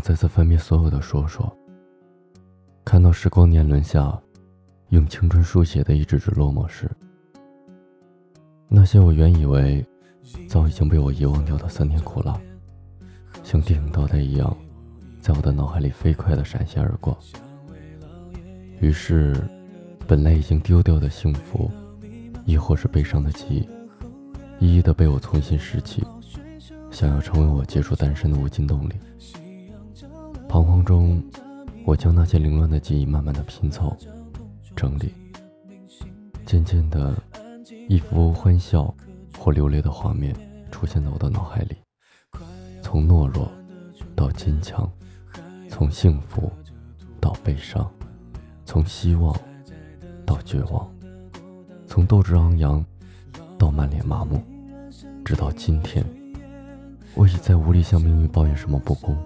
[0.00, 1.54] 再次翻遍所有的说说，
[2.84, 4.18] 看到时光年轮下，
[4.90, 6.90] 用青春书写的一纸纸落寞时，
[8.68, 9.84] 那些我原以为
[10.48, 12.40] 早已经被我遗忘掉的酸甜苦辣，
[13.42, 14.56] 像电影倒带一样，
[15.20, 17.18] 在我的脑海里飞快地闪现而过。
[18.80, 19.36] 于是，
[20.06, 21.70] 本来已经丢掉的幸福，
[22.46, 23.68] 亦或是悲伤的记忆，
[24.58, 26.04] 一一的被我重新拾起，
[26.90, 28.94] 想要成为我结束单身的无尽动力。
[30.48, 31.22] 彷徨中，
[31.84, 33.94] 我将那些凌乱的记忆慢慢的拼凑、
[34.74, 35.12] 整理，
[36.46, 37.14] 渐渐的，
[37.86, 38.92] 一幅欢笑
[39.38, 40.34] 或流泪的画面
[40.70, 41.76] 出现在我的脑海里，
[42.80, 43.46] 从懦弱
[44.16, 44.90] 到坚强，
[45.68, 46.50] 从幸福
[47.20, 47.88] 到悲伤。
[48.64, 49.34] 从希望
[50.26, 50.86] 到绝望，
[51.86, 52.84] 从斗志昂扬
[53.56, 54.42] 到满脸麻木，
[55.24, 56.04] 直到今天，
[57.14, 59.16] 我已再无力向命运抱怨什么不公，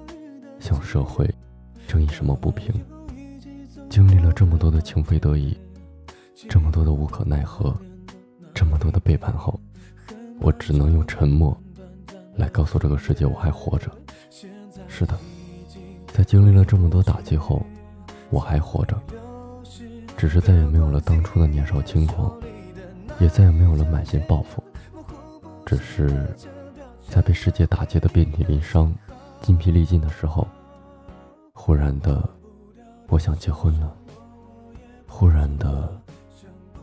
[0.63, 1.29] 向社会
[1.89, 2.73] 争议什么不平。
[3.91, 5.59] 经历了这么多的情非得已，
[6.49, 7.77] 这么多的无可奈何，
[8.55, 9.59] 这么多的背叛后，
[10.41, 11.55] 我只能用沉默
[12.37, 13.91] 来告诉这个世界我还活着。
[14.87, 15.19] 是的，
[16.07, 17.67] 在经历了这么多打击后，
[18.31, 18.97] 我还活着。
[20.17, 22.33] 只是再也没有了当初的年少轻狂，
[23.19, 24.63] 也再也没有了满心抱负。
[25.67, 26.33] 只是
[27.09, 28.95] 在被世界打击的遍体鳞伤、
[29.43, 30.47] 筋疲力尽的时候，
[31.53, 32.27] 忽然的，
[33.09, 33.93] 我想结婚了。
[35.07, 35.93] 忽然的，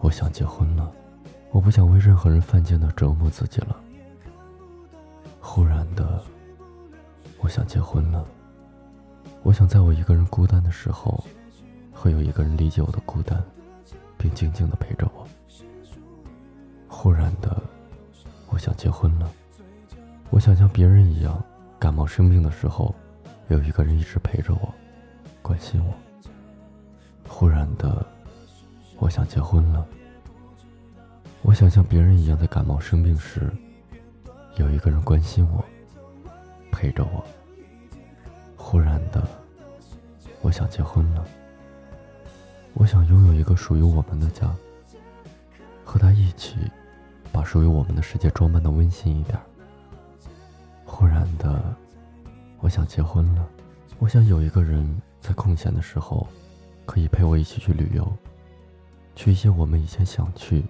[0.01, 0.91] 我想结婚了。
[1.51, 3.75] 我不想为任何人犯贱的折磨自己了。
[5.39, 6.21] 忽然的，
[7.39, 8.23] 我想结婚了。
[9.41, 11.23] 我想在我一个人孤单的时候。
[11.91, 13.43] 会有一个人理解我的孤单，
[14.17, 15.27] 并静静的陪着我。
[16.87, 17.61] 忽然的，
[18.47, 19.29] 我想结婚了。
[20.29, 21.43] 我想像别人一样，
[21.79, 22.93] 感冒生病的时候，
[23.47, 24.73] 有一个人一直陪着我，
[25.41, 25.93] 关心我。
[27.25, 28.05] 忽然的，
[28.97, 29.87] 我想结婚了。
[31.41, 33.49] 我想像别人一样，在感冒生病时，
[34.57, 35.63] 有一个人关心我，
[36.69, 37.23] 陪着我。
[38.57, 39.25] 忽然的，
[40.41, 41.25] 我想结婚了。
[42.73, 44.53] 我想拥有一个属于我们的家，
[45.85, 46.57] 和他一起，
[47.31, 49.39] 把属于我们的世界装扮的温馨一点。
[50.99, 51.63] 忽然的，
[52.59, 53.47] 我想结婚了。
[53.99, 56.27] 我想有一个人在空闲的时候，
[56.85, 58.05] 可以陪我一起去旅游，
[59.15, 60.61] 去一些我们以前想去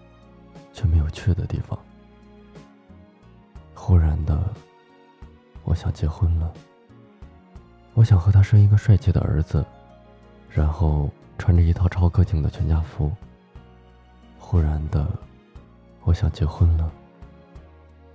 [0.71, 1.79] 却没有去的地方。
[3.73, 4.39] 忽然的，
[5.63, 6.53] 我想结婚了。
[7.95, 9.65] 我想和他生一个帅气的儿子，
[10.47, 11.09] 然后。
[11.39, 13.09] 穿着一套超个性的全家福。
[14.37, 15.07] 忽然的，
[16.03, 16.91] 我想结婚了。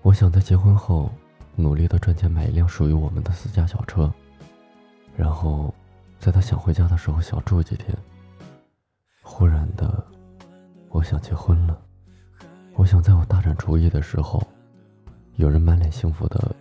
[0.03, 1.11] 我想在结婚后，
[1.57, 4.13] 努力的赚钱买一辆属于我们的私家小车，
[5.17, 5.73] 然后，
[6.19, 7.97] 在他想回家的时候小住几天。
[9.23, 10.05] 忽然的，
[10.89, 11.79] 我想结婚了。
[12.75, 14.43] 我想在我大展厨艺的时候，
[15.37, 16.55] 有人满脸幸福的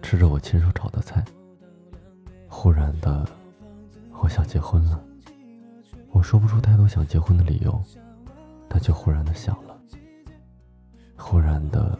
[0.00, 1.24] 吃着我亲手炒的菜。
[2.48, 3.26] 忽然的，
[4.22, 5.02] 我想结婚了。
[6.10, 7.80] 我说不出太多想结婚的理由，
[8.68, 9.78] 但却忽然的想了。
[11.16, 11.98] 忽然的，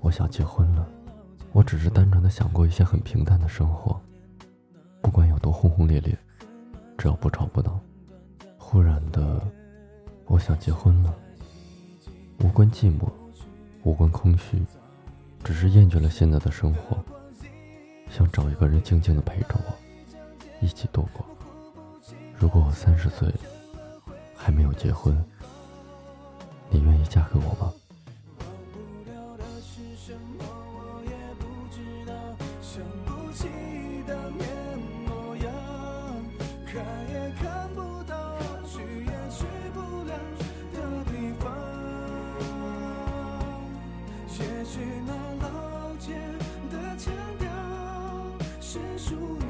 [0.00, 0.86] 我想结婚了。
[1.54, 3.98] 我只是单纯的想过一些很平淡的生活，
[5.00, 6.18] 不管有多轰轰烈烈，
[6.98, 7.78] 只要不吵不闹。
[8.58, 9.40] 忽然的，
[10.26, 11.14] 我想结婚了。
[12.40, 13.08] 无关寂寞，
[13.84, 14.60] 无关空虚，
[15.44, 16.96] 只是厌倦了现在的生活，
[18.10, 19.72] 想找一个人静静的陪着我，
[20.60, 21.24] 一起度过。
[22.36, 23.32] 如果我三十岁
[24.34, 25.24] 还没有结婚，
[26.68, 27.72] 你愿意嫁给我吗？
[48.74, 49.43] 是属于。